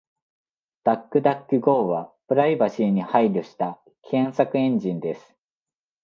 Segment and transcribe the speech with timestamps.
[0.83, 5.35] DuckDuckGo はプライバシーに配慮した検索エンジンです。